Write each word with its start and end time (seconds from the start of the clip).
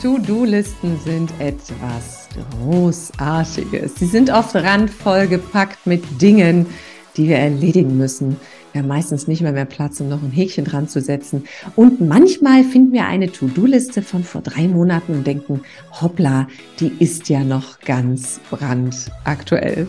To-Do-Listen 0.00 0.98
sind 1.04 1.30
etwas 1.40 2.28
Großartiges. 2.62 3.96
Sie 3.96 4.06
sind 4.06 4.30
oft 4.30 4.54
randvoll 4.54 5.26
gepackt 5.26 5.86
mit 5.86 6.22
Dingen, 6.22 6.66
die 7.18 7.28
wir 7.28 7.36
erledigen 7.36 7.98
müssen. 7.98 8.38
Haben 8.74 8.88
meistens 8.88 9.26
nicht 9.26 9.42
mehr 9.42 9.52
mehr 9.52 9.64
Platz, 9.64 10.00
um 10.00 10.08
noch 10.08 10.22
ein 10.22 10.30
Häkchen 10.30 10.64
dran 10.64 10.88
zu 10.88 11.00
setzen. 11.00 11.44
Und 11.76 12.00
manchmal 12.00 12.64
finden 12.64 12.92
wir 12.92 13.06
eine 13.06 13.32
To-Do-Liste 13.32 14.02
von 14.02 14.24
vor 14.24 14.42
drei 14.42 14.68
Monaten 14.68 15.12
und 15.12 15.26
denken, 15.26 15.62
hoppla, 16.00 16.48
die 16.78 16.92
ist 16.98 17.28
ja 17.28 17.44
noch 17.44 17.80
ganz 17.80 18.40
brandaktuell. 18.50 19.86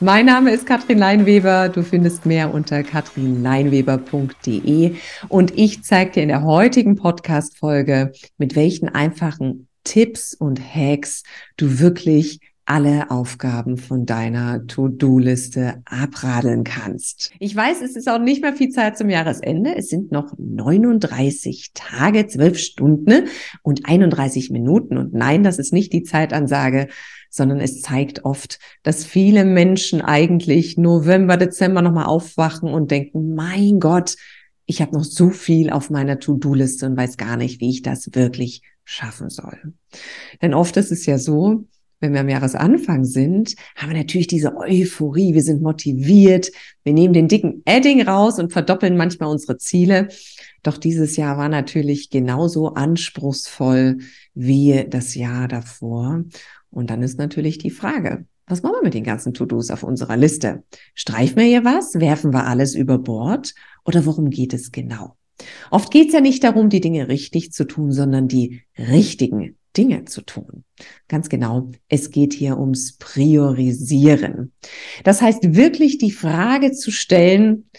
Mein 0.00 0.26
Name 0.26 0.52
ist 0.52 0.66
Katrin 0.66 0.98
Leinweber. 0.98 1.68
Du 1.68 1.82
findest 1.82 2.26
mehr 2.26 2.52
unter 2.52 2.82
katrinleinweber.de 2.82 4.96
und 5.28 5.56
ich 5.56 5.84
zeige 5.84 6.10
dir 6.10 6.24
in 6.24 6.28
der 6.28 6.42
heutigen 6.42 6.96
Podcast-Folge, 6.96 8.10
mit 8.36 8.56
welchen 8.56 8.88
einfachen 8.88 9.68
Tipps 9.84 10.34
und 10.34 10.60
Hacks 10.60 11.22
du 11.56 11.78
wirklich 11.78 12.40
alle 12.66 13.10
Aufgaben 13.10 13.76
von 13.76 14.06
deiner 14.06 14.66
To-Do-Liste 14.66 15.82
abradeln 15.84 16.64
kannst. 16.64 17.32
Ich 17.38 17.54
weiß, 17.54 17.82
es 17.82 17.94
ist 17.94 18.08
auch 18.08 18.18
nicht 18.18 18.40
mehr 18.40 18.54
viel 18.54 18.70
Zeit 18.70 18.96
zum 18.96 19.10
Jahresende. 19.10 19.76
Es 19.76 19.88
sind 19.88 20.12
noch 20.12 20.32
39 20.38 21.72
Tage, 21.74 22.26
12 22.26 22.58
Stunden 22.58 23.28
und 23.62 23.86
31 23.86 24.50
Minuten. 24.50 24.96
Und 24.96 25.12
nein, 25.12 25.42
das 25.42 25.58
ist 25.58 25.72
nicht 25.72 25.92
die 25.92 26.04
Zeitansage, 26.04 26.88
sondern 27.28 27.60
es 27.60 27.82
zeigt 27.82 28.24
oft, 28.24 28.58
dass 28.82 29.04
viele 29.04 29.44
Menschen 29.44 30.00
eigentlich 30.00 30.78
November, 30.78 31.36
Dezember 31.36 31.82
nochmal 31.82 32.06
aufwachen 32.06 32.70
und 32.70 32.90
denken, 32.90 33.34
mein 33.34 33.80
Gott, 33.80 34.16
ich 34.66 34.80
habe 34.80 34.94
noch 34.94 35.04
so 35.04 35.28
viel 35.30 35.70
auf 35.70 35.90
meiner 35.90 36.18
To-Do-Liste 36.18 36.86
und 36.86 36.96
weiß 36.96 37.18
gar 37.18 37.36
nicht, 37.36 37.60
wie 37.60 37.70
ich 37.70 37.82
das 37.82 38.14
wirklich 38.14 38.62
schaffen 38.84 39.28
soll. 39.30 39.74
Denn 40.40 40.54
oft 40.54 40.76
ist 40.76 40.92
es 40.92 41.06
ja 41.06 41.18
so, 41.18 41.66
wenn 42.04 42.12
wir 42.12 42.20
am 42.20 42.28
Jahresanfang 42.28 43.04
sind, 43.04 43.54
haben 43.76 43.90
wir 43.90 43.98
natürlich 43.98 44.26
diese 44.26 44.56
Euphorie, 44.56 45.34
wir 45.34 45.42
sind 45.42 45.62
motiviert, 45.62 46.50
wir 46.82 46.92
nehmen 46.92 47.14
den 47.14 47.28
dicken 47.28 47.62
Edding 47.64 48.02
raus 48.02 48.38
und 48.38 48.52
verdoppeln 48.52 48.96
manchmal 48.96 49.30
unsere 49.30 49.56
Ziele. 49.56 50.08
Doch 50.62 50.76
dieses 50.76 51.16
Jahr 51.16 51.38
war 51.38 51.48
natürlich 51.48 52.10
genauso 52.10 52.74
anspruchsvoll 52.74 53.98
wie 54.34 54.84
das 54.88 55.14
Jahr 55.14 55.48
davor. 55.48 56.24
Und 56.70 56.90
dann 56.90 57.02
ist 57.02 57.18
natürlich 57.18 57.58
die 57.58 57.70
Frage, 57.70 58.26
was 58.46 58.62
machen 58.62 58.76
wir 58.76 58.84
mit 58.84 58.94
den 58.94 59.04
ganzen 59.04 59.32
To-Dos 59.32 59.70
auf 59.70 59.82
unserer 59.82 60.16
Liste? 60.16 60.64
Streifen 60.94 61.36
wir 61.36 61.44
hier 61.44 61.64
was? 61.64 61.94
Werfen 61.94 62.32
wir 62.32 62.46
alles 62.46 62.74
über 62.74 62.98
Bord? 62.98 63.54
Oder 63.84 64.04
worum 64.04 64.28
geht 64.28 64.52
es 64.52 64.70
genau? 64.70 65.16
Oft 65.70 65.90
geht 65.90 66.08
es 66.08 66.14
ja 66.14 66.20
nicht 66.20 66.44
darum, 66.44 66.68
die 66.68 66.80
Dinge 66.80 67.08
richtig 67.08 67.52
zu 67.52 67.64
tun, 67.64 67.92
sondern 67.92 68.28
die 68.28 68.62
richtigen 68.78 69.56
Dinge 69.76 70.04
zu 70.04 70.22
tun. 70.22 70.64
Ganz 71.08 71.28
genau, 71.28 71.70
es 71.88 72.10
geht 72.10 72.32
hier 72.32 72.58
ums 72.58 72.96
Priorisieren. 72.96 74.52
Das 75.02 75.20
heißt 75.22 75.54
wirklich 75.54 75.98
die 75.98 76.12
Frage 76.12 76.72
zu 76.72 76.90
stellen, 76.90 77.70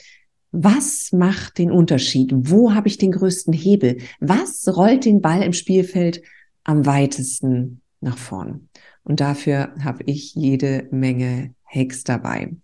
was 0.52 1.12
macht 1.12 1.58
den 1.58 1.72
Unterschied? 1.72 2.32
Wo 2.34 2.74
habe 2.74 2.88
ich 2.88 2.98
den 2.98 3.12
größten 3.12 3.54
Hebel? 3.54 3.98
Was 4.20 4.66
rollt 4.76 5.06
den 5.06 5.22
Ball 5.22 5.42
im 5.42 5.54
Spielfeld 5.54 6.22
am 6.64 6.86
weitesten 6.86 7.82
nach 8.00 8.18
vorn? 8.18 8.70
Und 9.04 9.20
dafür 9.20 9.76
habe 9.84 10.04
ich 10.06 10.34
jede 10.34 10.88
Menge 10.92 11.54
Hacks 11.66 12.04
dabei. 12.04 12.56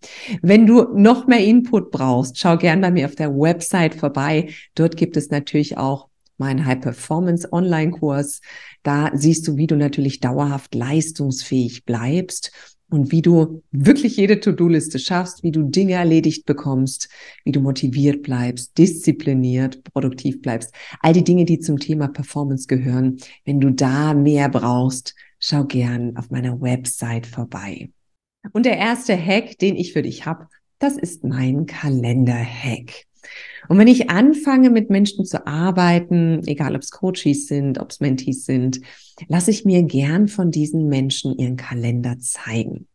Wenn 0.41 0.65
du 0.65 0.87
noch 0.95 1.27
mehr 1.27 1.43
Input 1.43 1.91
brauchst, 1.91 2.37
schau 2.39 2.57
gern 2.57 2.81
bei 2.81 2.91
mir 2.91 3.05
auf 3.05 3.15
der 3.15 3.31
Website 3.31 3.95
vorbei. 3.95 4.49
Dort 4.73 4.95
gibt 4.95 5.17
es 5.17 5.29
natürlich 5.29 5.77
auch 5.77 6.07
meinen 6.41 6.65
High 6.65 6.81
Performance 6.81 7.47
Online 7.51 7.91
Kurs. 7.91 8.41
Da 8.83 9.11
siehst 9.13 9.47
du, 9.47 9.57
wie 9.57 9.67
du 9.67 9.75
natürlich 9.75 10.19
dauerhaft 10.19 10.73
leistungsfähig 10.73 11.85
bleibst 11.85 12.51
und 12.89 13.11
wie 13.11 13.21
du 13.21 13.63
wirklich 13.71 14.17
jede 14.17 14.39
To-Do-Liste 14.39 14.99
schaffst, 14.99 15.43
wie 15.43 15.51
du 15.51 15.63
Dinge 15.63 15.93
erledigt 15.93 16.45
bekommst, 16.45 17.09
wie 17.45 17.51
du 17.51 17.61
motiviert 17.61 18.23
bleibst, 18.23 18.77
diszipliniert, 18.77 19.83
produktiv 19.83 20.41
bleibst. 20.41 20.73
All 20.99 21.13
die 21.13 21.23
Dinge, 21.23 21.45
die 21.45 21.59
zum 21.59 21.79
Thema 21.79 22.07
Performance 22.07 22.67
gehören. 22.67 23.17
Wenn 23.45 23.61
du 23.61 23.69
da 23.71 24.13
mehr 24.13 24.49
brauchst, 24.49 25.15
schau 25.39 25.63
gern 25.63 26.17
auf 26.17 26.31
meiner 26.31 26.59
Website 26.59 27.27
vorbei. 27.27 27.91
Und 28.51 28.65
der 28.65 28.77
erste 28.77 29.15
Hack, 29.15 29.59
den 29.59 29.75
ich 29.75 29.93
für 29.93 30.01
dich 30.01 30.25
habe, 30.25 30.47
das 30.79 30.97
ist 30.97 31.23
mein 31.23 31.67
Kalender-Hack. 31.67 33.05
Und 33.69 33.77
wenn 33.77 33.87
ich 33.87 34.09
anfange, 34.09 34.69
mit 34.69 34.89
Menschen 34.89 35.25
zu 35.25 35.45
arbeiten, 35.47 36.41
egal 36.47 36.75
ob 36.75 36.81
es 36.81 36.91
Coaches 36.91 37.47
sind, 37.47 37.79
ob 37.79 37.91
es 37.91 37.99
Mentees 37.99 38.45
sind, 38.45 38.81
lasse 39.27 39.51
ich 39.51 39.65
mir 39.65 39.83
gern 39.83 40.27
von 40.27 40.51
diesen 40.51 40.87
Menschen 40.87 41.37
ihren 41.37 41.57
Kalender 41.57 42.17
zeigen. 42.19 42.87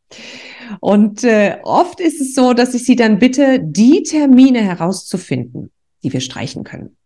Und 0.81 1.25
äh, 1.25 1.59
oft 1.63 2.01
ist 2.01 2.21
es 2.21 2.35
so, 2.35 2.53
dass 2.53 2.75
ich 2.75 2.85
sie 2.85 2.97
dann 2.97 3.19
bitte, 3.19 3.61
die 3.63 4.03
Termine 4.03 4.61
herauszufinden, 4.61 5.71
die 6.03 6.13
wir 6.13 6.21
streichen 6.21 6.65
können. 6.65 6.97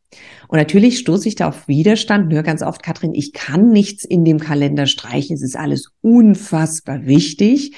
Und 0.48 0.58
natürlich 0.58 0.98
stoße 0.98 1.28
ich 1.28 1.36
da 1.36 1.48
auf 1.48 1.68
Widerstand. 1.68 2.32
Nur 2.32 2.42
ganz 2.42 2.62
oft, 2.62 2.82
Katrin, 2.82 3.14
ich 3.14 3.32
kann 3.32 3.70
nichts 3.70 4.04
in 4.04 4.24
dem 4.24 4.40
Kalender 4.40 4.86
streichen. 4.86 5.34
Es 5.34 5.42
ist 5.42 5.56
alles 5.56 5.92
unfassbar 6.00 7.06
wichtig. 7.06 7.76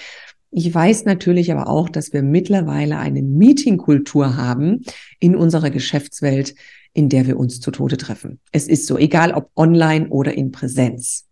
Ich 0.55 0.73
weiß 0.73 1.07
natürlich 1.07 1.51
aber 1.51 1.67
auch, 1.67 1.89
dass 1.89 2.13
wir 2.13 2.23
mittlerweile 2.23 2.99
eine 2.99 3.23
Meetingkultur 3.23 4.37
haben 4.37 4.83
in 5.19 5.35
unserer 5.35 5.71
Geschäftswelt, 5.71 6.55
in 6.93 7.09
der 7.09 7.27
wir 7.27 7.39
uns 7.39 7.59
zu 7.59 7.71
Tode 7.71 7.97
treffen. 7.97 8.39
Es 8.53 8.69
ist 8.69 8.87
so, 8.87 8.99
egal 8.99 9.33
ob 9.33 9.51
online 9.57 10.11
oder 10.11 10.35
in 10.35 10.53
Präsenz. 10.53 11.27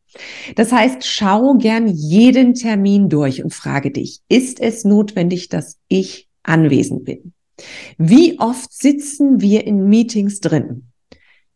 Das 0.56 0.72
heißt, 0.72 1.04
schau 1.04 1.54
gern 1.58 1.86
jeden 1.86 2.54
Termin 2.54 3.10
durch 3.10 3.44
und 3.44 3.52
frage 3.52 3.90
dich, 3.90 4.20
ist 4.30 4.58
es 4.58 4.84
notwendig, 4.84 5.50
dass 5.50 5.76
ich 5.88 6.26
anwesend 6.42 7.04
bin? 7.04 7.34
Wie 7.98 8.40
oft 8.40 8.72
sitzen 8.72 9.42
wir 9.42 9.66
in 9.66 9.88
Meetings 9.88 10.40
drin? 10.40 10.86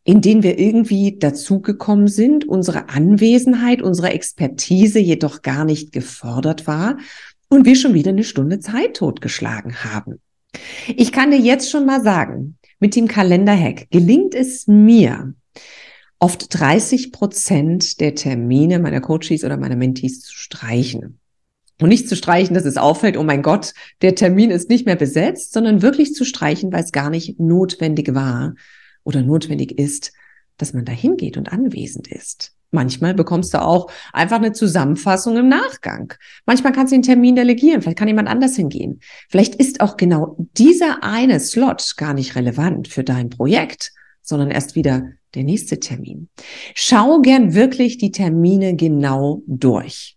in 0.06 0.20
denen 0.20 0.42
wir 0.42 0.58
irgendwie 0.58 1.18
dazugekommen 1.18 2.08
sind, 2.08 2.46
unsere 2.46 2.90
Anwesenheit, 2.90 3.80
unsere 3.80 4.10
Expertise 4.10 4.98
jedoch 4.98 5.40
gar 5.40 5.64
nicht 5.64 5.92
gefordert 5.92 6.66
war 6.66 6.98
und 7.54 7.64
wir 7.64 7.76
schon 7.76 7.94
wieder 7.94 8.10
eine 8.10 8.24
Stunde 8.24 8.60
Zeit 8.60 8.96
totgeschlagen 8.96 9.84
haben. 9.84 10.20
Ich 10.96 11.12
kann 11.12 11.30
dir 11.30 11.38
jetzt 11.38 11.70
schon 11.70 11.86
mal 11.86 12.02
sagen, 12.02 12.58
mit 12.78 12.96
dem 12.96 13.08
Kalenderhack 13.08 13.90
gelingt 13.90 14.34
es 14.34 14.66
mir, 14.66 15.34
oft 16.18 16.46
30 16.58 17.12
Prozent 17.12 18.00
der 18.00 18.14
Termine 18.14 18.78
meiner 18.78 19.00
Coaches 19.00 19.44
oder 19.44 19.56
meiner 19.56 19.76
Mentees 19.76 20.20
zu 20.20 20.34
streichen. 20.34 21.18
Und 21.80 21.88
nicht 21.88 22.08
zu 22.08 22.14
streichen, 22.14 22.54
dass 22.54 22.64
es 22.64 22.76
auffällt, 22.76 23.16
oh 23.16 23.24
mein 23.24 23.42
Gott, 23.42 23.74
der 24.00 24.14
Termin 24.14 24.50
ist 24.50 24.68
nicht 24.68 24.86
mehr 24.86 24.96
besetzt, 24.96 25.52
sondern 25.52 25.82
wirklich 25.82 26.14
zu 26.14 26.24
streichen, 26.24 26.72
weil 26.72 26.84
es 26.84 26.92
gar 26.92 27.10
nicht 27.10 27.40
notwendig 27.40 28.14
war, 28.14 28.54
oder 29.04 29.22
notwendig 29.22 29.78
ist, 29.78 30.12
dass 30.56 30.72
man 30.72 30.84
da 30.84 30.92
hingeht 30.92 31.36
und 31.36 31.52
anwesend 31.52 32.08
ist. 32.08 32.53
Manchmal 32.74 33.14
bekommst 33.14 33.54
du 33.54 33.62
auch 33.62 33.88
einfach 34.12 34.38
eine 34.38 34.52
Zusammenfassung 34.52 35.36
im 35.36 35.48
Nachgang. 35.48 36.12
Manchmal 36.44 36.72
kannst 36.72 36.92
du 36.92 36.96
den 36.96 37.02
Termin 37.02 37.36
delegieren. 37.36 37.80
Vielleicht 37.80 37.98
kann 37.98 38.08
jemand 38.08 38.28
anders 38.28 38.56
hingehen. 38.56 38.98
Vielleicht 39.30 39.54
ist 39.54 39.80
auch 39.80 39.96
genau 39.96 40.36
dieser 40.58 41.04
eine 41.04 41.38
Slot 41.38 41.94
gar 41.96 42.14
nicht 42.14 42.34
relevant 42.34 42.88
für 42.88 43.04
dein 43.04 43.30
Projekt, 43.30 43.92
sondern 44.22 44.50
erst 44.50 44.74
wieder 44.74 45.08
der 45.36 45.44
nächste 45.44 45.78
Termin. 45.78 46.28
Schau 46.74 47.20
gern 47.20 47.54
wirklich 47.54 47.96
die 47.98 48.10
Termine 48.10 48.74
genau 48.74 49.42
durch. 49.46 50.16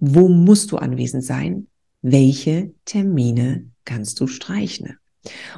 Wo 0.00 0.28
musst 0.28 0.72
du 0.72 0.78
anwesend 0.78 1.24
sein? 1.24 1.68
Welche 2.02 2.72
Termine 2.84 3.70
kannst 3.84 4.18
du 4.20 4.26
streichen? 4.26 4.98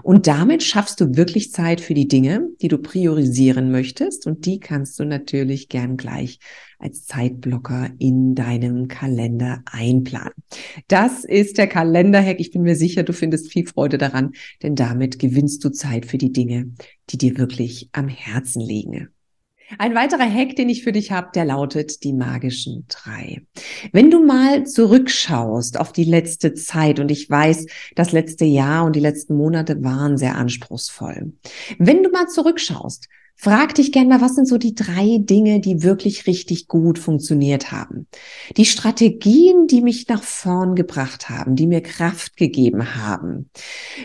Und 0.03 0.27
damit 0.27 0.63
schaffst 0.63 1.01
du 1.01 1.17
wirklich 1.17 1.53
Zeit 1.53 1.81
für 1.81 1.95
die 1.95 2.09
Dinge, 2.09 2.49
die 2.61 2.69
du 2.69 2.79
priorisieren 2.79 3.71
möchtest. 3.71 4.27
Und 4.27 4.47
die 4.47 4.61
kannst 4.61 4.99
du 4.99 5.05
natürlich 5.05 5.69
gern 5.69 5.97
gleich 5.97 6.39
als 6.79 7.07
Zeitblocker 7.07 7.91
in 7.99 8.35
deinem 8.35 8.89
Kalender 8.89 9.63
einplanen. 9.67 10.35
Das 10.89 11.25
ist 11.25 11.59
der 11.59 11.67
Kalenderhack. 11.67 12.39
Ich 12.39 12.51
bin 12.51 12.63
mir 12.63 12.77
sicher, 12.77 13.03
du 13.03 13.13
findest 13.13 13.51
viel 13.51 13.67
Freude 13.67 13.99
daran, 13.99 14.33
denn 14.63 14.77
damit 14.77 15.19
gewinnst 15.19 15.65
du 15.65 15.71
Zeit 15.71 16.07
für 16.07 16.19
die 16.19 16.33
Dinge, 16.33 16.73
die 17.11 17.19
dir 17.19 17.39
wirklich 17.39 17.89
am 17.93 18.09
Herzen 18.09 18.61
liegen. 18.61 19.09
Ein 19.79 19.95
weiterer 19.97 20.31
Hack, 20.31 20.55
den 20.55 20.69
ich 20.69 20.85
für 20.85 20.93
dich 20.93 21.11
habe, 21.11 21.31
der 21.35 21.45
lautet 21.45 22.05
die 22.05 22.13
magischen 22.13 22.87
drei. 22.89 23.43
Wenn 23.93 24.11
du 24.11 24.25
mal 24.25 24.65
zurückschaust 24.65 25.81
auf 25.81 25.93
die 25.93 26.05
letzte 26.05 26.55
Zeit 26.55 27.01
und 27.01 27.11
ich 27.11 27.29
weiß, 27.29 27.67
das 27.97 28.13
letzte 28.13 28.45
Jahr 28.45 28.85
und 28.85 28.95
die 28.95 29.01
letzten 29.01 29.37
Monate 29.37 29.83
waren 29.83 30.19
sehr 30.19 30.37
anspruchsvoll. 30.37 31.33
Wenn 31.79 32.05
du 32.05 32.11
mal 32.11 32.29
zurückschaust, 32.29 33.09
Frag 33.39 33.75
dich 33.75 33.93
gerne 33.93 34.09
mal, 34.09 34.21
was 34.23 34.35
sind 34.35 34.49
so 34.49 34.57
die 34.57 34.75
drei 34.75 35.19
Dinge, 35.21 35.61
die 35.61 35.83
wirklich 35.83 36.27
richtig 36.27 36.69
gut 36.69 36.99
funktioniert 36.99 37.71
haben? 37.71 38.07
Die 38.57 38.65
Strategien, 38.65 39.67
die 39.67 39.83
mich 39.83 40.09
nach 40.09 40.23
vorn 40.23 40.75
gebracht 40.75 41.29
haben, 41.29 41.55
die 41.55 41.67
mir 41.67 41.83
Kraft 41.83 42.39
gegeben 42.39 42.97
haben. 42.97 43.51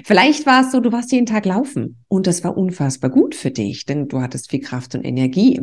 Vielleicht 0.04 0.45
war 0.45 0.66
es 0.66 0.74
so, 0.74 0.81
du 0.81 0.92
warst 0.92 1.13
jeden 1.13 1.25
Tag 1.25 1.45
laufen 1.45 2.04
und 2.10 2.28
das 2.28 2.44
war 2.44 2.57
unfassbar 2.57 3.10
gut 3.10 3.33
für 3.33 3.51
dich, 3.51 3.86
denn 3.86 4.10
du 4.10 4.19
hattest 4.19 4.51
viel 4.51 4.60
Kraft 4.60 4.95
und 4.95 5.06
Energie. 5.06 5.62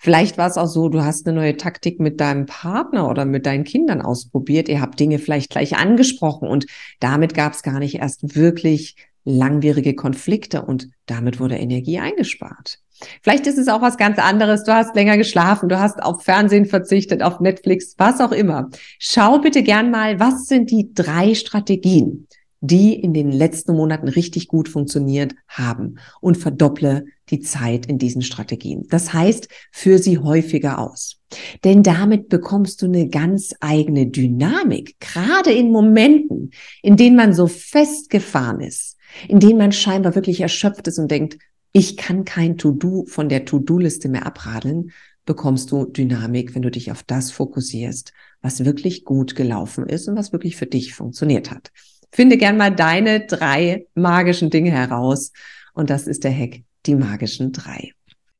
Vielleicht 0.00 0.36
war 0.36 0.48
es 0.48 0.56
auch 0.56 0.66
so, 0.66 0.88
du 0.88 1.04
hast 1.04 1.28
eine 1.28 1.36
neue 1.36 1.56
Taktik 1.56 2.00
mit 2.00 2.20
deinem 2.20 2.46
Partner 2.46 3.08
oder 3.08 3.24
mit 3.24 3.46
deinen 3.46 3.64
Kindern 3.64 4.02
ausprobiert. 4.02 4.68
Ihr 4.68 4.80
habt 4.80 4.98
Dinge 4.98 5.20
vielleicht 5.20 5.50
gleich 5.50 5.76
angesprochen 5.76 6.48
und 6.48 6.66
damit 6.98 7.34
gab 7.34 7.52
es 7.52 7.62
gar 7.62 7.78
nicht 7.78 7.94
erst 8.00 8.34
wirklich 8.34 8.96
langwierige 9.26 9.94
Konflikte 9.94 10.62
und 10.62 10.88
damit 11.04 11.38
wurde 11.40 11.56
Energie 11.56 11.98
eingespart. 11.98 12.78
Vielleicht 13.22 13.46
ist 13.46 13.58
es 13.58 13.68
auch 13.68 13.82
was 13.82 13.98
ganz 13.98 14.18
anderes. 14.18 14.64
Du 14.64 14.72
hast 14.72 14.94
länger 14.94 15.18
geschlafen, 15.18 15.68
du 15.68 15.78
hast 15.78 16.02
auf 16.02 16.22
Fernsehen 16.22 16.64
verzichtet, 16.64 17.22
auf 17.22 17.40
Netflix, 17.40 17.94
was 17.98 18.20
auch 18.20 18.32
immer. 18.32 18.70
Schau 18.98 19.38
bitte 19.40 19.62
gern 19.62 19.90
mal, 19.90 20.18
was 20.18 20.46
sind 20.46 20.70
die 20.70 20.94
drei 20.94 21.34
Strategien, 21.34 22.26
die 22.60 22.94
in 22.94 23.12
den 23.12 23.32
letzten 23.32 23.76
Monaten 23.76 24.08
richtig 24.08 24.48
gut 24.48 24.68
funktioniert 24.68 25.34
haben 25.48 25.96
und 26.20 26.38
verdopple 26.38 27.04
die 27.28 27.40
Zeit 27.40 27.86
in 27.86 27.98
diesen 27.98 28.22
Strategien. 28.22 28.86
Das 28.88 29.12
heißt, 29.12 29.48
führ 29.72 29.98
sie 29.98 30.18
häufiger 30.18 30.78
aus. 30.78 31.20
Denn 31.64 31.82
damit 31.82 32.28
bekommst 32.28 32.80
du 32.80 32.86
eine 32.86 33.08
ganz 33.08 33.52
eigene 33.60 34.06
Dynamik, 34.06 34.94
gerade 35.00 35.52
in 35.52 35.72
Momenten, 35.72 36.52
in 36.82 36.96
denen 36.96 37.16
man 37.16 37.34
so 37.34 37.48
festgefahren 37.48 38.60
ist, 38.60 38.95
in 39.28 39.40
denen 39.40 39.58
man 39.58 39.72
scheinbar 39.72 40.14
wirklich 40.14 40.40
erschöpft 40.40 40.86
ist 40.88 40.98
und 40.98 41.10
denkt, 41.10 41.38
ich 41.72 41.96
kann 41.96 42.24
kein 42.24 42.56
To-Do 42.56 43.04
von 43.06 43.28
der 43.28 43.44
To-Do-Liste 43.44 44.08
mehr 44.08 44.26
abradeln, 44.26 44.92
bekommst 45.26 45.72
du 45.72 45.84
Dynamik, 45.84 46.54
wenn 46.54 46.62
du 46.62 46.70
dich 46.70 46.90
auf 46.90 47.02
das 47.02 47.30
fokussierst, 47.30 48.12
was 48.40 48.64
wirklich 48.64 49.04
gut 49.04 49.34
gelaufen 49.34 49.86
ist 49.86 50.08
und 50.08 50.16
was 50.16 50.32
wirklich 50.32 50.56
für 50.56 50.66
dich 50.66 50.94
funktioniert 50.94 51.50
hat. 51.50 51.72
Finde 52.12 52.38
gern 52.38 52.56
mal 52.56 52.74
deine 52.74 53.26
drei 53.26 53.86
magischen 53.94 54.50
Dinge 54.50 54.70
heraus 54.70 55.32
und 55.74 55.90
das 55.90 56.06
ist 56.06 56.24
der 56.24 56.32
Hack, 56.32 56.62
die 56.86 56.94
magischen 56.94 57.52
drei. 57.52 57.92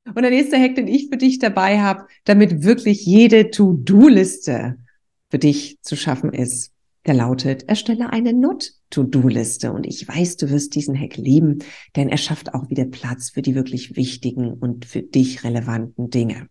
Und 0.06 0.22
der 0.22 0.30
nächste 0.30 0.56
Hack, 0.56 0.76
den 0.76 0.86
ich 0.86 1.08
für 1.08 1.16
dich 1.16 1.40
dabei 1.40 1.80
habe, 1.80 2.06
damit 2.24 2.62
wirklich 2.62 3.04
jede 3.04 3.50
To-Do-Liste 3.50 4.76
für 5.30 5.38
dich 5.38 5.78
zu 5.82 5.96
schaffen 5.96 6.32
ist, 6.32 6.70
der 7.06 7.14
lautet, 7.14 7.68
erstelle 7.68 8.12
eine 8.12 8.32
Not-To-Do-Liste. 8.32 9.72
Und 9.72 9.86
ich 9.86 10.06
weiß, 10.06 10.36
du 10.36 10.50
wirst 10.50 10.74
diesen 10.74 10.98
Hack 10.98 11.16
lieben, 11.16 11.60
denn 11.94 12.08
er 12.08 12.18
schafft 12.18 12.54
auch 12.54 12.68
wieder 12.68 12.84
Platz 12.84 13.30
für 13.30 13.42
die 13.42 13.54
wirklich 13.54 13.96
wichtigen 13.96 14.52
und 14.52 14.84
für 14.84 15.02
dich 15.02 15.44
relevanten 15.44 16.10
Dinge. 16.10 16.48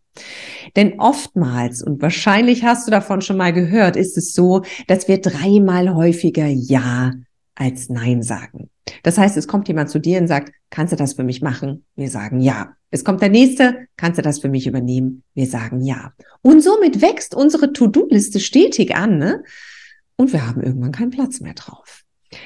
Denn 0.76 1.00
oftmals, 1.00 1.84
und 1.84 2.02
wahrscheinlich 2.02 2.64
hast 2.64 2.88
du 2.88 2.92
davon 2.92 3.22
schon 3.22 3.38
mal 3.38 3.54
gehört, 3.54 3.96
ist 3.96 4.18
es 4.18 4.34
so, 4.34 4.64
dass 4.88 5.08
wir 5.08 5.20
dreimal 5.20 5.94
häufiger 5.94 6.48
Ja 6.48 7.12
als 7.56 7.90
Nein 7.90 8.22
sagen. 8.22 8.70
Das 9.04 9.18
heißt, 9.18 9.36
es 9.38 9.48
kommt 9.48 9.68
jemand 9.68 9.90
zu 9.90 10.00
dir 10.00 10.20
und 10.20 10.28
sagt, 10.28 10.54
kannst 10.70 10.94
du 10.94 10.98
das 10.98 11.14
für 11.14 11.24
mich 11.24 11.42
machen? 11.42 11.86
Wir 11.96 12.10
sagen 12.10 12.40
ja. 12.40 12.74
Es 12.92 13.04
kommt 13.04 13.22
der 13.22 13.30
nächste, 13.30 13.88
kannst 13.98 14.18
du 14.18 14.22
das 14.22 14.40
für 14.40 14.50
mich 14.50 14.68
übernehmen? 14.68 15.24
Wir 15.34 15.48
sagen 15.48 15.82
ja. 15.82 16.14
Und 16.42 16.62
somit 16.62 17.02
wächst 17.02 17.34
unsere 17.34 17.74
To-Do-Liste 17.74 18.40
stetig 18.40 18.96
an. 18.96 19.18
Ne? 19.18 19.44
Und 20.18 20.34
wir 20.34 20.48
haben 20.48 20.62
irgendwann 20.62 20.92
keinen 20.92 21.12
Platz 21.12 21.40
mehr 21.40 21.54
drauf. 21.54 22.04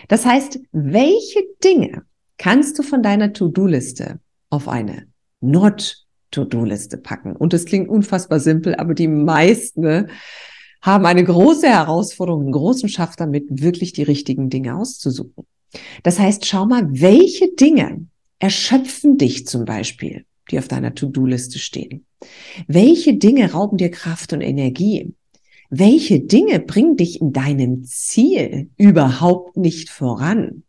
Das 0.08 0.26
heißt, 0.26 0.60
welche 0.72 1.44
Dinge 1.64 2.04
kannst 2.38 2.78
du 2.80 2.84
von 2.84 3.04
deiner 3.04 3.34
To-Do-Liste 3.34 4.20
auf 4.50 4.68
eine 4.68 5.08
Not-To-Do-Liste 5.42 6.98
packen? 6.98 7.36
Und 7.36 7.54
das 7.54 7.66
klingt 7.66 7.90
unfassbar 7.90 8.40
simpel, 8.40 8.76
aber 8.76 8.94
die 8.94 9.08
meisten 9.08 9.82
ne, 9.82 10.08
haben 10.82 11.06
eine 11.06 11.24
große 11.24 11.68
Herausforderung, 11.68 12.44
einen 12.44 12.52
großen 12.52 12.90
Schaff 12.90 13.16
damit, 13.16 13.46
wirklich 13.50 13.94
die 13.94 14.04
richtigen 14.04 14.50
Dinge 14.50 14.76
auszusuchen. 14.76 15.46
Das 16.04 16.20
heißt, 16.20 16.46
schau 16.46 16.66
mal, 16.66 16.88
welche 16.90 17.54
Dinge 17.54 18.06
erschöpfen 18.40 19.18
dich 19.18 19.46
zum 19.46 19.66
Beispiel, 19.66 20.26
die 20.50 20.58
auf 20.58 20.68
deiner 20.68 20.96
To-Do-Liste 20.96 21.60
stehen? 21.60 22.06
Welche 22.68 23.16
Dinge 23.18 23.52
rauben 23.52 23.78
dir 23.78 23.92
Kraft 23.92 24.34
und 24.34 24.42
Energie? 24.42 25.14
Welche 25.70 26.20
Dinge 26.20 26.60
bringen 26.60 26.98
dich 26.98 27.22
in 27.22 27.32
deinem 27.32 27.84
Ziel 27.84 28.70
überhaupt 28.78 29.58
nicht 29.58 29.90
voran 29.90 30.64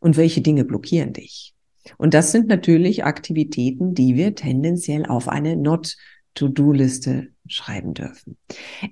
und 0.00 0.16
welche 0.16 0.42
Dinge 0.42 0.64
blockieren 0.64 1.12
dich. 1.12 1.54
Und 1.98 2.14
das 2.14 2.32
sind 2.32 2.48
natürlich 2.48 3.04
Aktivitäten, 3.04 3.94
die 3.94 4.16
wir 4.16 4.34
tendenziell 4.34 5.06
auf 5.06 5.28
eine 5.28 5.56
Not-To-Do-Liste 5.56 7.28
schreiben 7.48 7.94
dürfen. 7.94 8.36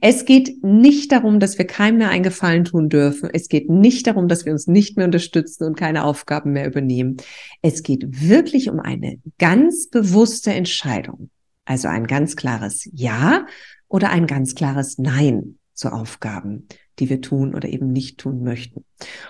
Es 0.00 0.24
geht 0.24 0.62
nicht 0.62 1.10
darum, 1.12 1.40
dass 1.40 1.58
wir 1.58 1.66
keinem 1.66 1.98
mehr 1.98 2.10
einen 2.10 2.22
Gefallen 2.22 2.64
tun 2.64 2.88
dürfen. 2.88 3.28
Es 3.32 3.48
geht 3.48 3.68
nicht 3.68 4.06
darum, 4.06 4.28
dass 4.28 4.44
wir 4.44 4.52
uns 4.52 4.68
nicht 4.68 4.96
mehr 4.96 5.06
unterstützen 5.06 5.64
und 5.64 5.76
keine 5.76 6.04
Aufgaben 6.04 6.52
mehr 6.52 6.66
übernehmen. 6.66 7.16
Es 7.62 7.82
geht 7.82 8.06
wirklich 8.28 8.70
um 8.70 8.78
eine 8.78 9.18
ganz 9.38 9.88
bewusste 9.90 10.52
Entscheidung. 10.52 11.30
Also 11.64 11.88
ein 11.88 12.06
ganz 12.06 12.36
klares 12.36 12.88
Ja 12.92 13.46
oder 13.88 14.10
ein 14.10 14.26
ganz 14.26 14.54
klares 14.54 14.98
Nein 14.98 15.58
zu 15.74 15.92
Aufgaben, 15.92 16.68
die 16.98 17.10
wir 17.10 17.20
tun 17.20 17.54
oder 17.54 17.68
eben 17.68 17.92
nicht 17.92 18.18
tun 18.18 18.42
möchten. 18.42 18.84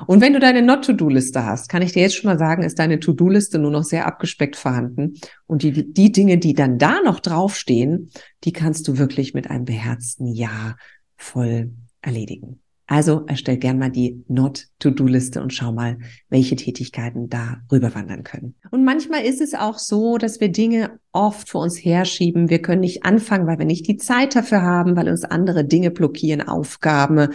Und 0.06 0.20
wenn 0.20 0.34
du 0.34 0.40
deine 0.40 0.62
Not-To-Do-Liste 0.62 1.44
hast, 1.44 1.68
kann 1.68 1.82
ich 1.82 1.92
dir 1.92 2.02
jetzt 2.02 2.16
schon 2.16 2.30
mal 2.30 2.38
sagen, 2.38 2.62
ist 2.62 2.78
deine 2.78 3.00
To-Do-Liste 3.00 3.58
nur 3.58 3.70
noch 3.70 3.84
sehr 3.84 4.06
abgespeckt 4.06 4.56
vorhanden. 4.56 5.14
Und 5.46 5.62
die, 5.62 5.92
die 5.92 6.12
Dinge, 6.12 6.38
die 6.38 6.52
dann 6.52 6.78
da 6.78 7.00
noch 7.02 7.20
draufstehen, 7.20 8.10
die 8.44 8.52
kannst 8.52 8.86
du 8.88 8.98
wirklich 8.98 9.32
mit 9.32 9.50
einem 9.50 9.64
beherzten 9.64 10.26
Ja 10.26 10.76
voll 11.16 11.72
erledigen. 12.02 12.60
Also 12.86 13.24
erstell 13.26 13.56
gern 13.56 13.78
mal 13.78 13.90
die 13.90 14.22
Not-To-Do-Liste 14.28 15.40
und 15.42 15.54
schau 15.54 15.72
mal, 15.72 15.98
welche 16.28 16.54
Tätigkeiten 16.54 17.30
da 17.30 17.56
rüberwandern 17.72 18.24
können. 18.24 18.56
Und 18.70 18.84
manchmal 18.84 19.24
ist 19.24 19.40
es 19.40 19.54
auch 19.54 19.78
so, 19.78 20.18
dass 20.18 20.38
wir 20.40 20.50
Dinge 20.50 20.98
oft 21.12 21.48
vor 21.48 21.62
uns 21.62 21.76
herschieben. 21.82 22.50
Wir 22.50 22.60
können 22.60 22.82
nicht 22.82 23.04
anfangen, 23.04 23.46
weil 23.46 23.58
wir 23.58 23.64
nicht 23.64 23.88
die 23.88 23.96
Zeit 23.96 24.36
dafür 24.36 24.60
haben, 24.60 24.96
weil 24.96 25.08
uns 25.08 25.24
andere 25.24 25.64
Dinge 25.64 25.90
blockieren, 25.90 26.42
Aufgaben. 26.42 27.28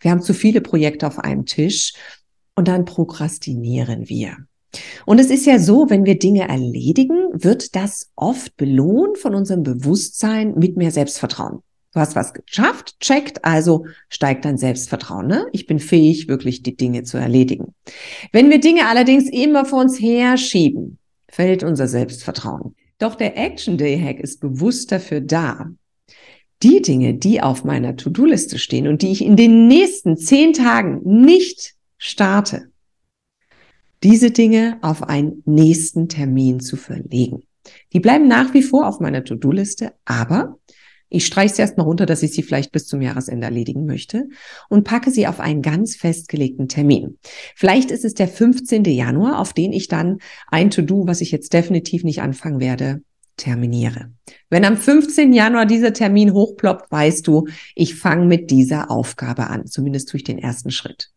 Wir 0.00 0.10
haben 0.10 0.22
zu 0.22 0.34
viele 0.34 0.60
Projekte 0.60 1.06
auf 1.06 1.20
einem 1.20 1.46
Tisch 1.46 1.94
und 2.56 2.66
dann 2.66 2.84
prokrastinieren 2.84 4.08
wir. 4.08 4.36
Und 5.06 5.20
es 5.20 5.30
ist 5.30 5.46
ja 5.46 5.58
so, 5.58 5.88
wenn 5.88 6.04
wir 6.04 6.18
Dinge 6.18 6.48
erledigen, 6.48 7.28
wird 7.32 7.76
das 7.76 8.10
oft 8.16 8.56
belohnt 8.56 9.18
von 9.18 9.34
unserem 9.34 9.62
Bewusstsein 9.62 10.54
mit 10.56 10.76
mehr 10.76 10.90
Selbstvertrauen. 10.90 11.60
Du 11.96 12.00
hast 12.02 12.14
was 12.14 12.34
geschafft, 12.34 13.00
checkt, 13.00 13.42
also 13.42 13.86
steigt 14.10 14.44
dein 14.44 14.58
Selbstvertrauen. 14.58 15.28
Ne? 15.28 15.46
Ich 15.52 15.66
bin 15.66 15.78
fähig, 15.78 16.28
wirklich 16.28 16.62
die 16.62 16.76
Dinge 16.76 17.04
zu 17.04 17.16
erledigen. 17.16 17.74
Wenn 18.32 18.50
wir 18.50 18.60
Dinge 18.60 18.86
allerdings 18.86 19.30
immer 19.30 19.64
vor 19.64 19.80
uns 19.80 19.98
herschieben, 19.98 20.98
fällt 21.26 21.62
unser 21.62 21.88
Selbstvertrauen. 21.88 22.74
Doch 22.98 23.14
der 23.14 23.38
Action 23.38 23.78
Day 23.78 23.98
Hack 23.98 24.20
ist 24.20 24.42
bewusst 24.42 24.92
dafür 24.92 25.22
da, 25.22 25.70
die 26.62 26.82
Dinge, 26.82 27.14
die 27.14 27.40
auf 27.40 27.64
meiner 27.64 27.96
To-Do-Liste 27.96 28.58
stehen 28.58 28.88
und 28.88 29.00
die 29.00 29.12
ich 29.12 29.24
in 29.24 29.36
den 29.36 29.66
nächsten 29.66 30.18
zehn 30.18 30.52
Tagen 30.52 31.00
nicht 31.02 31.76
starte, 31.96 32.68
diese 34.02 34.32
Dinge 34.32 34.76
auf 34.82 35.02
einen 35.02 35.42
nächsten 35.46 36.10
Termin 36.10 36.60
zu 36.60 36.76
verlegen. 36.76 37.44
Die 37.94 38.00
bleiben 38.00 38.28
nach 38.28 38.52
wie 38.52 38.62
vor 38.62 38.86
auf 38.86 39.00
meiner 39.00 39.24
To-Do-Liste, 39.24 39.94
aber 40.04 40.58
ich 41.08 41.26
streiche 41.26 41.54
sie 41.54 41.62
erstmal 41.62 41.86
runter, 41.86 42.06
dass 42.06 42.22
ich 42.22 42.32
sie 42.32 42.42
vielleicht 42.42 42.72
bis 42.72 42.86
zum 42.86 43.00
Jahresende 43.00 43.46
erledigen 43.46 43.86
möchte 43.86 44.28
und 44.68 44.84
packe 44.84 45.10
sie 45.10 45.26
auf 45.26 45.40
einen 45.40 45.62
ganz 45.62 45.96
festgelegten 45.96 46.68
Termin. 46.68 47.18
Vielleicht 47.54 47.90
ist 47.90 48.04
es 48.04 48.14
der 48.14 48.28
15. 48.28 48.84
Januar, 48.84 49.38
auf 49.38 49.52
den 49.52 49.72
ich 49.72 49.88
dann 49.88 50.18
ein 50.48 50.70
To-Do, 50.70 51.06
was 51.06 51.20
ich 51.20 51.30
jetzt 51.30 51.52
definitiv 51.52 52.02
nicht 52.02 52.22
anfangen 52.22 52.60
werde, 52.60 53.02
terminiere. 53.36 54.10
Wenn 54.48 54.64
am 54.64 54.76
15. 54.76 55.32
Januar 55.32 55.66
dieser 55.66 55.92
Termin 55.92 56.32
hochploppt, 56.32 56.90
weißt 56.90 57.26
du, 57.26 57.46
ich 57.74 57.94
fange 57.94 58.26
mit 58.26 58.50
dieser 58.50 58.90
Aufgabe 58.90 59.48
an. 59.48 59.66
Zumindest 59.66 60.08
tue 60.08 60.18
ich 60.18 60.24
den 60.24 60.38
ersten 60.38 60.70
Schritt. 60.70 61.10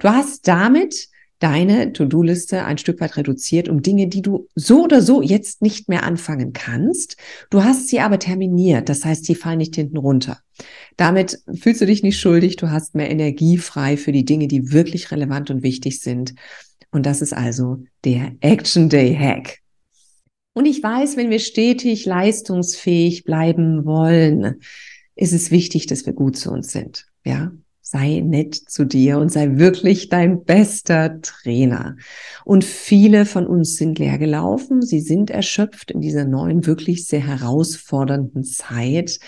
Du 0.00 0.08
hast 0.08 0.48
damit 0.48 1.09
deine 1.40 1.92
To-Do-Liste 1.92 2.64
ein 2.64 2.78
Stück 2.78 3.00
weit 3.00 3.16
reduziert 3.16 3.68
um 3.68 3.82
Dinge, 3.82 4.06
die 4.06 4.22
du 4.22 4.46
so 4.54 4.84
oder 4.84 5.02
so 5.02 5.20
jetzt 5.20 5.62
nicht 5.62 5.88
mehr 5.88 6.04
anfangen 6.04 6.52
kannst. 6.52 7.16
Du 7.50 7.64
hast 7.64 7.88
sie 7.88 8.00
aber 8.00 8.18
terminiert, 8.18 8.88
das 8.88 9.04
heißt, 9.04 9.24
sie 9.24 9.34
fallen 9.34 9.58
nicht 9.58 9.74
hinten 9.74 9.96
runter. 9.96 10.38
Damit 10.96 11.38
fühlst 11.58 11.80
du 11.80 11.86
dich 11.86 12.02
nicht 12.02 12.20
schuldig, 12.20 12.56
du 12.56 12.70
hast 12.70 12.94
mehr 12.94 13.10
Energie 13.10 13.56
frei 13.56 13.96
für 13.96 14.12
die 14.12 14.24
Dinge, 14.24 14.46
die 14.46 14.70
wirklich 14.72 15.10
relevant 15.10 15.50
und 15.50 15.62
wichtig 15.62 16.00
sind. 16.00 16.34
Und 16.92 17.06
das 17.06 17.22
ist 17.22 17.32
also 17.32 17.78
der 18.04 18.32
Action 18.40 18.88
Day 18.88 19.14
Hack. 19.14 19.58
Und 20.52 20.66
ich 20.66 20.82
weiß, 20.82 21.16
wenn 21.16 21.30
wir 21.30 21.38
stetig 21.38 22.04
leistungsfähig 22.04 23.24
bleiben 23.24 23.84
wollen, 23.86 24.60
ist 25.14 25.32
es 25.32 25.50
wichtig, 25.50 25.86
dass 25.86 26.04
wir 26.04 26.12
gut 26.12 26.36
zu 26.36 26.50
uns 26.50 26.72
sind. 26.72 27.06
Ja, 27.24 27.52
sei 27.90 28.20
nett 28.24 28.54
zu 28.54 28.84
dir 28.84 29.18
und 29.18 29.32
sei 29.32 29.56
wirklich 29.56 30.08
dein 30.08 30.44
bester 30.44 31.20
Trainer. 31.22 31.96
Und 32.44 32.62
viele 32.62 33.26
von 33.26 33.48
uns 33.48 33.74
sind 33.74 33.98
leer 33.98 34.16
gelaufen. 34.16 34.80
Sie 34.80 35.00
sind 35.00 35.28
erschöpft 35.28 35.90
in 35.90 36.00
dieser 36.00 36.24
neuen, 36.24 36.66
wirklich 36.66 37.06
sehr 37.06 37.26
herausfordernden 37.26 38.44
Zeit. 38.44 39.18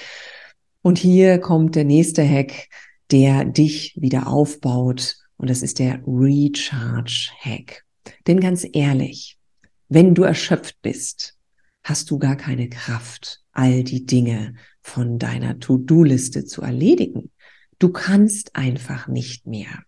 Und 0.80 0.98
hier 0.98 1.38
kommt 1.38 1.74
der 1.74 1.84
nächste 1.84 2.22
Hack, 2.22 2.68
der 3.10 3.44
dich 3.44 3.96
wieder 4.00 4.28
aufbaut. 4.28 5.16
Und 5.38 5.50
das 5.50 5.62
ist 5.62 5.80
der 5.80 6.00
Recharge 6.06 7.30
Hack. 7.40 7.84
Denn 8.28 8.38
ganz 8.38 8.64
ehrlich, 8.72 9.38
wenn 9.88 10.14
du 10.14 10.22
erschöpft 10.22 10.76
bist, 10.82 11.36
hast 11.82 12.12
du 12.12 12.18
gar 12.20 12.36
keine 12.36 12.68
Kraft, 12.68 13.42
all 13.50 13.82
die 13.82 14.06
Dinge 14.06 14.54
von 14.82 15.18
deiner 15.18 15.58
To-Do-Liste 15.58 16.44
zu 16.44 16.62
erledigen. 16.62 17.32
Du 17.82 17.88
kannst 17.88 18.54
einfach 18.54 19.08
nicht 19.08 19.48
mehr. 19.48 19.82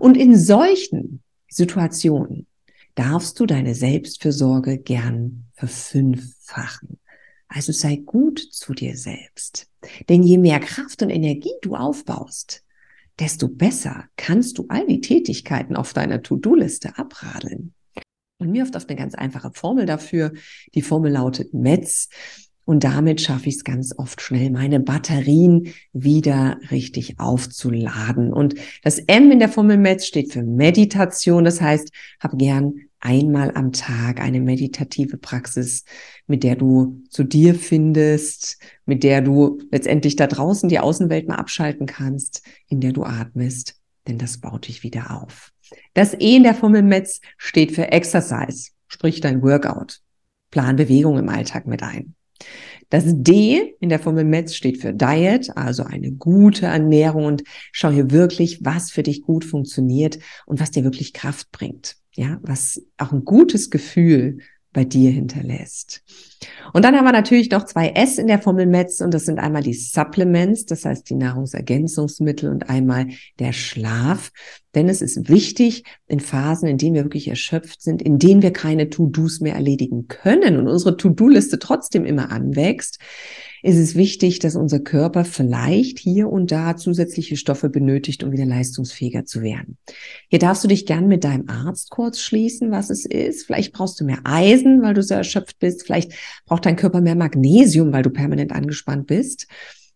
Und 0.00 0.16
in 0.16 0.36
solchen 0.36 1.22
Situationen 1.48 2.48
darfst 2.96 3.38
du 3.38 3.46
deine 3.46 3.76
Selbstfürsorge 3.76 4.78
gern 4.78 5.44
verfünffachen. 5.52 6.98
Also 7.46 7.70
sei 7.70 7.94
gut 7.94 8.40
zu 8.40 8.74
dir 8.74 8.96
selbst. 8.96 9.68
Denn 10.08 10.24
je 10.24 10.36
mehr 10.36 10.58
Kraft 10.58 11.00
und 11.00 11.10
Energie 11.10 11.54
du 11.62 11.76
aufbaust, 11.76 12.64
desto 13.20 13.46
besser 13.46 14.06
kannst 14.16 14.58
du 14.58 14.66
all 14.68 14.84
die 14.88 15.00
Tätigkeiten 15.00 15.76
auf 15.76 15.92
deiner 15.92 16.24
To-Do-Liste 16.24 16.98
abradeln. 16.98 17.72
Und 18.38 18.50
mir 18.50 18.64
oft 18.64 18.76
auf 18.76 18.88
eine 18.88 18.98
ganz 18.98 19.14
einfache 19.14 19.52
Formel 19.54 19.86
dafür. 19.86 20.32
Die 20.74 20.82
Formel 20.82 21.12
lautet 21.12 21.54
METZ. 21.54 22.08
Und 22.64 22.84
damit 22.84 23.20
schaffe 23.20 23.48
ich 23.48 23.56
es 23.56 23.64
ganz 23.64 23.92
oft 23.96 24.20
schnell, 24.20 24.50
meine 24.50 24.78
Batterien 24.78 25.68
wieder 25.92 26.58
richtig 26.70 27.18
aufzuladen. 27.18 28.32
Und 28.32 28.54
das 28.82 28.98
M 28.98 29.30
in 29.32 29.40
der 29.40 29.48
Formel 29.48 29.78
METZ 29.78 30.06
steht 30.06 30.32
für 30.32 30.42
Meditation. 30.42 31.44
Das 31.44 31.60
heißt, 31.60 31.90
hab 32.20 32.38
gern 32.38 32.74
einmal 33.00 33.52
am 33.56 33.72
Tag 33.72 34.20
eine 34.20 34.40
meditative 34.40 35.18
Praxis, 35.18 35.84
mit 36.26 36.44
der 36.44 36.54
du 36.54 37.02
zu 37.10 37.24
dir 37.24 37.54
findest, 37.56 38.58
mit 38.86 39.02
der 39.02 39.20
du 39.20 39.58
letztendlich 39.72 40.14
da 40.14 40.28
draußen 40.28 40.68
die 40.68 40.78
Außenwelt 40.78 41.26
mal 41.26 41.34
abschalten 41.36 41.86
kannst, 41.86 42.42
in 42.68 42.80
der 42.80 42.92
du 42.92 43.02
atmest, 43.02 43.74
denn 44.06 44.18
das 44.18 44.38
baut 44.38 44.68
dich 44.68 44.84
wieder 44.84 45.20
auf. 45.20 45.50
Das 45.94 46.14
E 46.14 46.36
in 46.36 46.44
der 46.44 46.54
Formel 46.54 46.82
METZ 46.82 47.20
steht 47.38 47.72
für 47.72 47.90
Exercise, 47.90 48.70
sprich 48.86 49.20
dein 49.20 49.42
Workout. 49.42 50.00
Plan 50.50 50.76
Bewegung 50.76 51.18
im 51.18 51.28
Alltag 51.28 51.66
mit 51.66 51.82
ein. 51.82 52.14
Das 52.90 53.04
D 53.06 53.74
in 53.80 53.88
der 53.88 53.98
Formel 53.98 54.24
METZ 54.24 54.54
steht 54.54 54.78
für 54.82 54.92
Diet, 54.92 55.56
also 55.56 55.84
eine 55.84 56.12
gute 56.12 56.66
Ernährung 56.66 57.24
und 57.24 57.42
schau 57.72 57.90
hier 57.90 58.10
wirklich, 58.10 58.64
was 58.64 58.90
für 58.90 59.02
dich 59.02 59.22
gut 59.22 59.44
funktioniert 59.44 60.18
und 60.44 60.60
was 60.60 60.70
dir 60.70 60.84
wirklich 60.84 61.12
Kraft 61.12 61.50
bringt. 61.52 61.96
Ja, 62.14 62.38
was 62.42 62.82
auch 62.98 63.12
ein 63.12 63.24
gutes 63.24 63.70
Gefühl 63.70 64.38
bei 64.72 64.84
dir 64.84 65.10
hinterlässt. 65.10 66.02
Und 66.72 66.84
dann 66.84 66.96
haben 66.96 67.04
wir 67.04 67.12
natürlich 67.12 67.50
noch 67.50 67.64
zwei 67.64 67.90
S 67.90 68.18
in 68.18 68.26
der 68.26 68.38
Formel 68.38 68.66
METZ 68.66 69.00
und 69.02 69.14
das 69.14 69.24
sind 69.24 69.38
einmal 69.38 69.62
die 69.62 69.74
Supplements, 69.74 70.66
das 70.66 70.84
heißt 70.84 71.08
die 71.10 71.14
Nahrungsergänzungsmittel 71.14 72.50
und 72.50 72.68
einmal 72.68 73.08
der 73.38 73.52
Schlaf. 73.52 74.30
Denn 74.74 74.88
es 74.88 75.02
ist 75.02 75.28
wichtig, 75.28 75.84
in 76.06 76.20
Phasen, 76.20 76.68
in 76.68 76.78
denen 76.78 76.94
wir 76.94 77.04
wirklich 77.04 77.28
erschöpft 77.28 77.82
sind, 77.82 78.00
in 78.00 78.18
denen 78.18 78.42
wir 78.42 78.52
keine 78.52 78.88
To-Dos 78.88 79.40
mehr 79.40 79.54
erledigen 79.54 80.08
können 80.08 80.56
und 80.56 80.68
unsere 80.68 80.96
To-Do-Liste 80.96 81.58
trotzdem 81.58 82.04
immer 82.04 82.32
anwächst, 82.32 82.98
ist 83.62 83.76
es 83.76 83.94
wichtig, 83.94 84.40
dass 84.40 84.56
unser 84.56 84.80
Körper 84.80 85.24
vielleicht 85.24 86.00
hier 86.00 86.28
und 86.28 86.50
da 86.50 86.76
zusätzliche 86.76 87.36
Stoffe 87.36 87.68
benötigt, 87.70 88.24
um 88.24 88.32
wieder 88.32 88.44
leistungsfähiger 88.44 89.24
zu 89.24 89.40
werden. 89.40 89.78
Hier 90.28 90.40
darfst 90.40 90.64
du 90.64 90.68
dich 90.68 90.84
gern 90.84 91.06
mit 91.06 91.22
deinem 91.22 91.48
Arzt 91.48 91.90
kurz 91.90 92.18
schließen, 92.18 92.72
was 92.72 92.90
es 92.90 93.04
ist. 93.04 93.46
Vielleicht 93.46 93.72
brauchst 93.72 94.00
du 94.00 94.04
mehr 94.04 94.18
Eisen, 94.24 94.82
weil 94.82 94.94
du 94.94 95.02
so 95.02 95.14
erschöpft 95.14 95.60
bist. 95.60 95.84
Vielleicht 95.84 96.12
braucht 96.46 96.66
dein 96.66 96.76
Körper 96.76 97.00
mehr 97.00 97.14
Magnesium, 97.14 97.92
weil 97.92 98.02
du 98.02 98.10
permanent 98.10 98.52
angespannt 98.52 99.06
bist. 99.06 99.46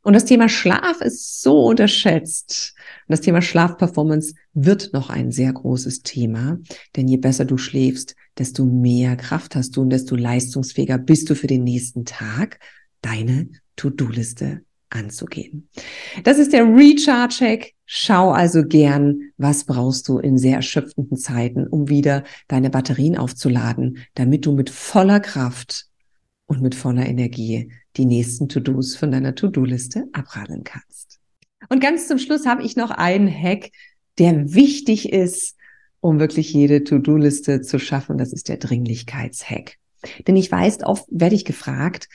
Und 0.02 0.12
das 0.12 0.25
Thema 0.25 0.49
Schlaf 0.49 1.00
ist 1.00 1.43
so 1.43 1.64
unterschätzt. 1.64 2.75
Und 3.09 3.12
das 3.12 3.23
Thema 3.23 3.43
Schlafperformance 3.43 4.35
wird 4.55 4.93
noch 4.93 5.11
ein 5.11 5.33
sehr 5.33 5.52
großes 5.52 6.02
Thema. 6.02 6.59
Denn 6.95 7.09
je 7.09 7.16
besser 7.16 7.45
du 7.45 7.59
schläfst, 7.59 8.14
desto 8.38 8.64
mehr 8.64 9.16
Kraft 9.16 9.57
hast 9.57 9.76
du 9.76 9.83
und 9.83 9.90
desto 9.90 10.14
leistungsfähiger 10.14 10.99
bist 10.99 11.28
du 11.28 11.35
für 11.35 11.49
den 11.49 11.64
nächsten 11.64 12.05
Tag 12.05 12.61
deine 13.02 13.49
To-Do-Liste 13.75 14.61
anzugehen. 14.90 15.69
Das 16.23 16.38
ist 16.38 16.52
der 16.52 16.64
Recharge-Check. 16.64 17.75
Schau 17.85 18.31
also 18.31 18.64
gern, 18.64 19.33
was 19.37 19.64
brauchst 19.64 20.09
du 20.09 20.19
in 20.19 20.38
sehr 20.38 20.57
erschöpfenden 20.57 21.16
Zeiten, 21.16 21.66
um 21.66 21.88
wieder 21.88 22.25
deine 22.49 22.71
Batterien 22.71 23.16
aufzuladen, 23.16 23.99
damit 24.14 24.47
du 24.47 24.52
mit 24.52 24.71
voller 24.71 25.21
Kraft 25.21 25.86
und 26.47 26.62
mit 26.62 26.75
voller 26.75 27.07
Energie 27.07 27.73
die 27.97 28.07
nächsten 28.07 28.49
To-Dos 28.49 28.97
von 28.97 29.11
deiner 29.11 29.35
To-Do-Liste 29.35 30.09
abradeln 30.12 30.65
kannst. 30.65 31.19
Und 31.69 31.81
ganz 31.81 32.09
zum 32.09 32.19
Schluss 32.19 32.47
habe 32.47 32.62
ich 32.62 32.76
noch 32.76 32.91
einen 32.91 33.29
Hack, 33.29 33.71
der 34.19 34.55
wichtig 34.55 35.12
ist, 35.12 35.57
um 36.00 36.21
wirklich 36.21 36.53
jede 36.53 36.85
To-Do-Liste 36.85 37.62
zu 37.62 37.79
schaffen. 37.79 38.19
Das 38.19 38.33
ist 38.33 38.49
der 38.49 38.59
Dringlichkeitshack. 38.59 39.79
Denn 40.26 40.37
ich 40.37 40.53
weiß, 40.53 40.85
oft 40.85 41.07
werde 41.11 41.35
ich 41.35 41.45
gefragt, 41.45 42.09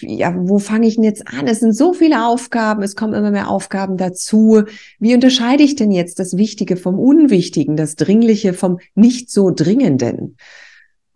ja, 0.00 0.34
wo 0.36 0.58
fange 0.58 0.86
ich 0.86 0.94
denn 0.94 1.04
jetzt 1.04 1.26
an? 1.26 1.48
Es 1.48 1.60
sind 1.60 1.72
so 1.72 1.92
viele 1.92 2.26
Aufgaben, 2.26 2.82
es 2.82 2.94
kommen 2.94 3.14
immer 3.14 3.30
mehr 3.30 3.48
Aufgaben 3.48 3.96
dazu. 3.96 4.62
Wie 5.00 5.14
unterscheide 5.14 5.64
ich 5.64 5.74
denn 5.74 5.90
jetzt 5.90 6.18
das 6.20 6.36
Wichtige 6.36 6.76
vom 6.76 6.98
Unwichtigen, 6.98 7.76
das 7.76 7.96
Dringliche 7.96 8.52
vom 8.52 8.78
nicht 8.94 9.30
so 9.30 9.50
Dringenden? 9.50 10.36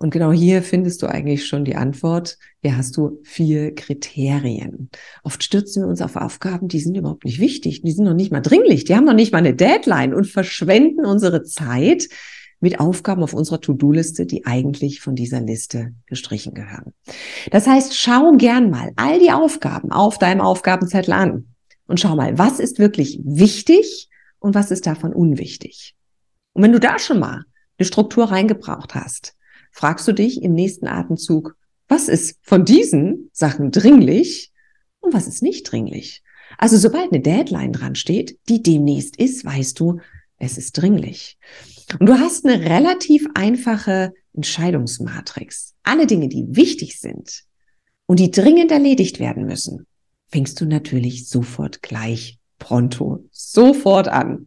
Und 0.00 0.12
genau 0.12 0.32
hier 0.32 0.62
findest 0.62 1.02
du 1.02 1.08
eigentlich 1.08 1.46
schon 1.46 1.66
die 1.66 1.76
Antwort. 1.76 2.38
Hier 2.62 2.74
hast 2.74 2.96
du 2.96 3.20
vier 3.22 3.74
Kriterien. 3.74 4.88
Oft 5.24 5.44
stürzen 5.44 5.82
wir 5.82 5.88
uns 5.88 6.00
auf 6.00 6.16
Aufgaben, 6.16 6.68
die 6.68 6.80
sind 6.80 6.96
überhaupt 6.96 7.26
nicht 7.26 7.38
wichtig, 7.38 7.82
die 7.82 7.92
sind 7.92 8.06
noch 8.06 8.14
nicht 8.14 8.32
mal 8.32 8.40
dringlich, 8.40 8.84
die 8.84 8.96
haben 8.96 9.04
noch 9.04 9.12
nicht 9.12 9.30
mal 9.30 9.38
eine 9.38 9.54
Deadline 9.54 10.14
und 10.14 10.26
verschwenden 10.26 11.04
unsere 11.04 11.42
Zeit 11.42 12.08
mit 12.60 12.80
Aufgaben 12.80 13.22
auf 13.22 13.34
unserer 13.34 13.60
To-Do-Liste, 13.60 14.24
die 14.24 14.46
eigentlich 14.46 15.02
von 15.02 15.16
dieser 15.16 15.42
Liste 15.42 15.92
gestrichen 16.06 16.54
gehören. 16.54 16.94
Das 17.50 17.66
heißt, 17.66 17.94
schau 17.94 18.32
gern 18.38 18.70
mal 18.70 18.92
all 18.96 19.18
die 19.18 19.32
Aufgaben 19.32 19.92
auf 19.92 20.16
deinem 20.16 20.40
Aufgabenzettel 20.40 21.12
an 21.12 21.48
und 21.86 22.00
schau 22.00 22.16
mal, 22.16 22.38
was 22.38 22.58
ist 22.58 22.78
wirklich 22.78 23.20
wichtig 23.22 24.08
und 24.38 24.54
was 24.54 24.70
ist 24.70 24.86
davon 24.86 25.12
unwichtig. 25.12 25.94
Und 26.54 26.62
wenn 26.62 26.72
du 26.72 26.80
da 26.80 26.98
schon 26.98 27.18
mal 27.18 27.42
eine 27.78 27.86
Struktur 27.86 28.30
reingebraucht 28.30 28.94
hast, 28.94 29.34
fragst 29.70 30.06
du 30.08 30.12
dich 30.12 30.42
im 30.42 30.54
nächsten 30.54 30.86
Atemzug, 30.86 31.56
was 31.88 32.08
ist 32.08 32.38
von 32.42 32.64
diesen 32.64 33.30
Sachen 33.32 33.70
dringlich 33.70 34.52
und 35.00 35.12
was 35.12 35.26
ist 35.26 35.42
nicht 35.42 35.70
dringlich? 35.70 36.22
Also 36.58 36.76
sobald 36.76 37.12
eine 37.12 37.20
Deadline 37.20 37.72
dran 37.72 37.94
steht, 37.94 38.38
die 38.48 38.62
demnächst 38.62 39.16
ist, 39.16 39.44
weißt 39.44 39.78
du, 39.78 40.00
es 40.38 40.58
ist 40.58 40.72
dringlich. 40.72 41.38
Und 41.98 42.08
du 42.08 42.18
hast 42.18 42.46
eine 42.46 42.60
relativ 42.64 43.26
einfache 43.34 44.12
Entscheidungsmatrix. 44.34 45.74
Alle 45.82 46.06
Dinge, 46.06 46.28
die 46.28 46.46
wichtig 46.48 47.00
sind 47.00 47.44
und 48.06 48.20
die 48.20 48.30
dringend 48.30 48.70
erledigt 48.70 49.18
werden 49.18 49.46
müssen, 49.46 49.86
fängst 50.28 50.60
du 50.60 50.66
natürlich 50.66 51.28
sofort 51.28 51.82
gleich 51.82 52.38
pronto, 52.58 53.24
sofort 53.32 54.08
an. 54.08 54.46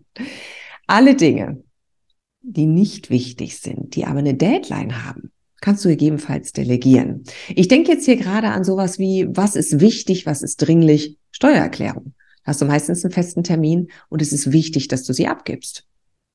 Alle 0.87 1.15
Dinge, 1.15 1.63
die 2.43 2.65
nicht 2.65 3.09
wichtig 3.09 3.57
sind, 3.57 3.95
die 3.95 4.05
aber 4.05 4.19
eine 4.19 4.35
Deadline 4.35 5.05
haben, 5.05 5.31
kannst 5.61 5.83
du 5.85 5.89
gegebenenfalls 5.89 6.51
delegieren. 6.51 7.23
Ich 7.55 7.69
denke 7.69 7.93
jetzt 7.93 8.05
hier 8.05 8.17
gerade 8.17 8.49
an 8.49 8.65
sowas 8.65 8.99
wie, 8.99 9.27
was 9.29 9.55
ist 9.55 9.79
wichtig, 9.79 10.25
was 10.25 10.43
ist 10.43 10.57
dringlich? 10.57 11.17
Steuererklärung. 11.31 12.13
Hast 12.43 12.61
du 12.61 12.65
meistens 12.65 13.03
einen 13.03 13.13
festen 13.13 13.43
Termin 13.43 13.87
und 14.09 14.21
es 14.21 14.33
ist 14.33 14.51
wichtig, 14.51 14.89
dass 14.89 15.03
du 15.05 15.13
sie 15.13 15.27
abgibst. 15.27 15.85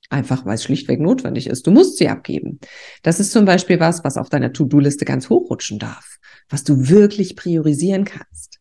Einfach 0.09 0.47
weil 0.47 0.55
es 0.55 0.65
schlichtweg 0.65 1.01
notwendig 1.01 1.47
ist. 1.47 1.67
Du 1.67 1.71
musst 1.71 1.99
sie 1.99 2.09
abgeben. 2.09 2.61
Das 3.03 3.21
ist 3.21 3.31
zum 3.31 3.45
Beispiel 3.45 3.79
was, 3.79 4.03
was 4.05 4.17
auf 4.17 4.31
deiner 4.31 4.55
To-Do-Liste 4.55 5.05
ganz 5.05 5.29
hochrutschen 5.29 5.79
darf, 5.79 6.17
was 6.49 6.65
du 6.65 6.89
wirklich 6.89 7.37
priorisieren 7.37 8.05
kannst. 8.05 8.59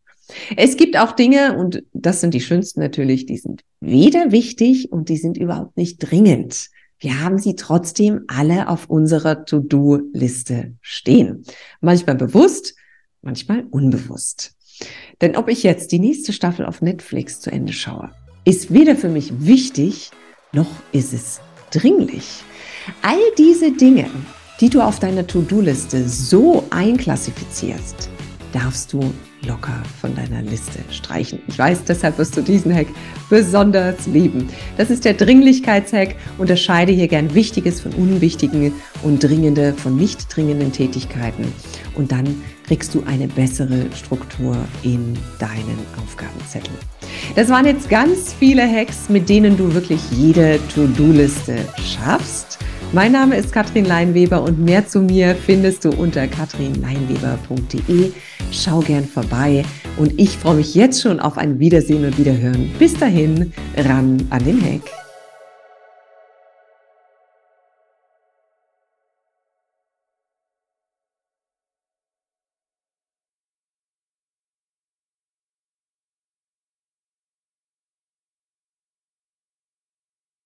Es 0.57 0.75
gibt 0.75 0.97
auch 0.97 1.13
Dinge, 1.13 1.57
und 1.57 1.83
das 1.93 2.19
sind 2.19 2.33
die 2.33 2.41
schönsten 2.41 2.81
natürlich, 2.81 3.25
die 3.25 3.37
sind 3.37 3.63
weder 3.79 4.33
wichtig 4.33 4.91
und 4.91 5.07
die 5.07 5.15
sind 5.15 5.37
überhaupt 5.37 5.77
nicht 5.77 5.99
dringend. 5.99 6.67
Wir 6.99 7.21
haben 7.23 7.37
sie 7.37 7.55
trotzdem 7.55 8.25
alle 8.27 8.69
auf 8.69 8.89
unserer 8.89 9.45
To-Do-Liste 9.45 10.73
stehen. 10.81 11.43
Manchmal 11.79 12.15
bewusst, 12.15 12.75
manchmal 13.21 13.65
unbewusst. 13.69 14.55
Denn 15.21 15.35
ob 15.35 15.49
ich 15.49 15.63
jetzt 15.63 15.91
die 15.91 15.99
nächste 15.99 16.33
Staffel 16.33 16.65
auf 16.65 16.81
Netflix 16.81 17.39
zu 17.39 17.51
Ende 17.51 17.73
schaue, 17.73 18.11
ist 18.45 18.73
weder 18.73 18.95
für 18.95 19.09
mich 19.09 19.45
wichtig, 19.45 20.11
noch 20.53 20.69
ist 20.91 21.13
es 21.13 21.39
dringlich. 21.71 22.43
All 23.01 23.19
diese 23.37 23.71
Dinge, 23.71 24.09
die 24.59 24.69
du 24.69 24.81
auf 24.81 24.99
deiner 24.99 25.27
To-Do-Liste 25.27 26.07
so 26.07 26.63
einklassifizierst, 26.69 28.09
darfst 28.53 28.93
du 28.93 29.13
locker 29.47 29.81
von 29.99 30.13
deiner 30.15 30.41
Liste 30.41 30.79
streichen. 30.91 31.39
Ich 31.47 31.57
weiß, 31.57 31.85
deshalb 31.85 32.17
wirst 32.17 32.37
du 32.37 32.41
diesen 32.41 32.73
Hack 32.73 32.87
besonders 33.29 34.05
lieben. 34.07 34.49
Das 34.77 34.89
ist 34.89 35.05
der 35.05 35.13
Dringlichkeitshack. 35.13 36.15
Unterscheide 36.37 36.91
hier 36.91 37.07
gern 37.07 37.33
Wichtiges 37.33 37.81
von 37.81 37.93
Unwichtigen 37.93 38.73
und 39.03 39.23
Dringende 39.23 39.73
von 39.73 39.95
nicht 39.95 40.35
dringenden 40.35 40.71
Tätigkeiten. 40.71 41.51
Und 41.95 42.11
dann 42.11 42.43
kriegst 42.67 42.93
du 42.93 43.03
eine 43.07 43.27
bessere 43.27 43.85
Struktur 43.95 44.57
in 44.83 45.17
deinen 45.39 45.79
Aufgabenzettel. 46.03 46.73
Das 47.35 47.49
waren 47.49 47.65
jetzt 47.65 47.89
ganz 47.89 48.33
viele 48.33 48.69
Hacks, 48.69 49.09
mit 49.09 49.29
denen 49.29 49.57
du 49.57 49.73
wirklich 49.73 50.01
jede 50.11 50.59
To-Do-Liste 50.75 51.55
schaffst. 51.77 52.59
Mein 52.93 53.11
Name 53.11 53.35
ist 53.35 53.51
Katrin 53.51 53.83
Leinweber 53.83 54.41
und 54.41 54.59
mehr 54.59 54.87
zu 54.87 55.01
mir 55.01 55.35
findest 55.35 55.83
du 55.83 55.89
unter 55.89 56.25
katrinleinweber.de. 56.25 58.13
Schau 58.51 58.79
gern 58.79 59.03
vorbei 59.03 59.65
und 59.97 60.17
ich 60.17 60.37
freue 60.37 60.55
mich 60.55 60.73
jetzt 60.73 61.01
schon 61.01 61.19
auf 61.19 61.37
ein 61.37 61.59
Wiedersehen 61.59 62.05
und 62.05 62.17
Wiederhören. 62.17 62.71
Bis 62.79 62.97
dahin, 62.97 63.51
ran 63.75 64.25
an 64.29 64.45
den 64.45 64.61
Hack. 64.63 65.06